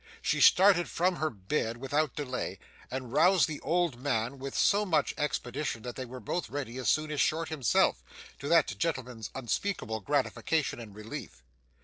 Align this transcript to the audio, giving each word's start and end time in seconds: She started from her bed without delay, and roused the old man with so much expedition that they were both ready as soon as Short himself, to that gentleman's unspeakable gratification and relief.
She 0.23 0.41
started 0.41 0.89
from 0.89 1.17
her 1.17 1.29
bed 1.29 1.77
without 1.77 2.15
delay, 2.15 2.57
and 2.89 3.13
roused 3.13 3.47
the 3.47 3.59
old 3.61 3.99
man 4.01 4.39
with 4.39 4.57
so 4.57 4.83
much 4.83 5.13
expedition 5.15 5.83
that 5.83 5.95
they 5.95 6.05
were 6.05 6.19
both 6.19 6.49
ready 6.49 6.79
as 6.79 6.89
soon 6.89 7.11
as 7.11 7.21
Short 7.21 7.49
himself, 7.49 8.01
to 8.39 8.47
that 8.49 8.75
gentleman's 8.79 9.29
unspeakable 9.35 9.99
gratification 9.99 10.79
and 10.79 10.95
relief. 10.95 11.43